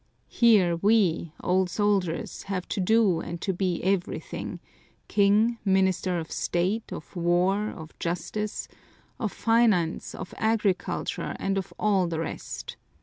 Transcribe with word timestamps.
Here 0.33 0.77
we, 0.77 1.31
old 1.43 1.69
soldiers, 1.69 2.41
have 2.49 2.67
to 2.69 2.79
do 2.79 3.19
and 3.19 3.39
to 3.41 3.53
be 3.53 3.83
everything: 3.83 4.59
King, 5.07 5.59
Minister 5.63 6.17
of 6.17 6.31
State, 6.31 6.91
of 6.91 7.15
War, 7.15 7.69
of 7.69 7.91
Justice, 7.99 8.67
of 9.19 9.31
Finance, 9.31 10.15
of 10.15 10.33
Agriculture, 10.39 11.35
and 11.37 11.55
of 11.55 11.71
all 11.77 12.07
the 12.07 12.19
rest. 12.19 12.77